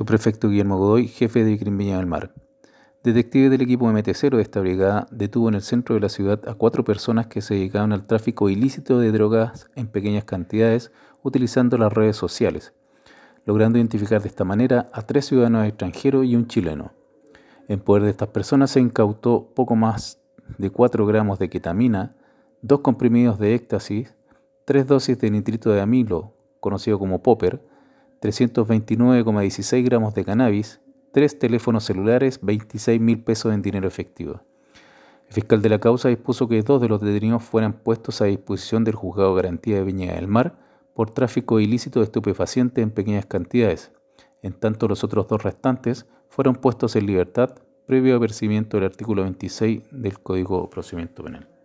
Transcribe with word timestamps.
Subprefecto 0.00 0.48
Guillermo 0.48 0.78
Godoy, 0.78 1.08
jefe 1.08 1.44
de 1.44 1.56
Viña 1.56 1.98
del 1.98 2.06
Mar. 2.06 2.32
Detectives 3.04 3.50
del 3.50 3.60
equipo 3.60 3.84
MT0 3.84 4.36
de 4.36 4.40
esta 4.40 4.58
brigada 4.58 5.06
detuvo 5.10 5.50
en 5.50 5.56
el 5.56 5.60
centro 5.60 5.94
de 5.94 6.00
la 6.00 6.08
ciudad 6.08 6.40
a 6.48 6.54
cuatro 6.54 6.84
personas 6.84 7.26
que 7.26 7.42
se 7.42 7.52
dedicaban 7.52 7.92
al 7.92 8.06
tráfico 8.06 8.48
ilícito 8.48 8.98
de 8.98 9.12
drogas 9.12 9.68
en 9.74 9.88
pequeñas 9.88 10.24
cantidades 10.24 10.90
utilizando 11.22 11.76
las 11.76 11.92
redes 11.92 12.16
sociales, 12.16 12.72
logrando 13.44 13.76
identificar 13.76 14.22
de 14.22 14.28
esta 14.28 14.44
manera 14.44 14.88
a 14.94 15.02
tres 15.02 15.26
ciudadanos 15.26 15.66
extranjeros 15.66 16.24
y 16.24 16.34
un 16.34 16.46
chileno. 16.46 16.94
En 17.68 17.80
poder 17.80 18.04
de 18.04 18.10
estas 18.10 18.28
personas 18.28 18.70
se 18.70 18.80
incautó 18.80 19.52
poco 19.54 19.76
más 19.76 20.18
de 20.56 20.70
4 20.70 21.04
gramos 21.04 21.38
de 21.38 21.50
ketamina, 21.50 22.16
dos 22.62 22.80
comprimidos 22.80 23.38
de 23.38 23.54
éxtasis, 23.54 24.14
tres 24.64 24.86
dosis 24.86 25.18
de 25.18 25.30
nitrito 25.30 25.68
de 25.68 25.82
amilo, 25.82 26.32
conocido 26.58 26.98
como 26.98 27.22
popper, 27.22 27.60
329,16 28.20 29.84
gramos 29.84 30.14
de 30.14 30.24
cannabis, 30.24 30.80
tres 31.12 31.38
teléfonos 31.38 31.84
celulares, 31.84 32.40
26 32.42 33.00
mil 33.00 33.22
pesos 33.22 33.54
en 33.54 33.62
dinero 33.62 33.88
efectivo. 33.88 34.42
El 35.26 35.34
fiscal 35.34 35.62
de 35.62 35.68
la 35.68 35.78
causa 35.78 36.08
dispuso 36.08 36.48
que 36.48 36.62
dos 36.62 36.80
de 36.82 36.88
los 36.88 37.00
detenidos 37.00 37.42
fueran 37.42 37.72
puestos 37.72 38.20
a 38.20 38.26
disposición 38.26 38.84
del 38.84 38.96
juzgado 38.96 39.34
garantía 39.34 39.76
de 39.76 39.84
Viña 39.84 40.14
del 40.14 40.26
Mar 40.26 40.58
por 40.94 41.12
tráfico 41.12 41.60
ilícito 41.60 42.00
de 42.00 42.04
estupefacientes 42.04 42.82
en 42.82 42.90
pequeñas 42.90 43.26
cantidades. 43.26 43.92
En 44.42 44.52
tanto, 44.52 44.88
los 44.88 45.04
otros 45.04 45.28
dos 45.28 45.42
restantes 45.42 46.06
fueron 46.28 46.56
puestos 46.56 46.96
en 46.96 47.06
libertad 47.06 47.54
previo 47.86 48.16
apercibimiento 48.16 48.76
del 48.76 48.86
artículo 48.86 49.22
26 49.22 49.82
del 49.90 50.20
Código 50.20 50.62
de 50.62 50.68
Procedimiento 50.68 51.24
Penal. 51.24 51.59